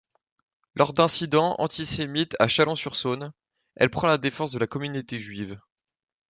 Lors 0.73 0.93
d'incidents 0.93 1.55
antisémites 1.59 2.35
à 2.39 2.47
Chalon-sur-Saône, 2.47 3.31
elle 3.75 3.91
prend 3.91 4.07
la 4.07 4.17
défense 4.17 4.51
de 4.51 4.57
la 4.57 4.65
communauté 4.65 5.19
juive. 5.19 5.59